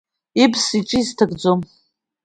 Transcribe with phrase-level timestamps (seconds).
[0.43, 1.59] Ибз иҿы изҭакӡом…